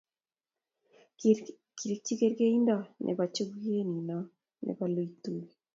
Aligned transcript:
kirikchi 1.77 2.13
kerkeindo 2.19 2.77
nebo 3.05 3.23
chukuye 3.33 3.79
nino 3.91 4.17
nebo 4.65 4.83
loituge 4.93 5.53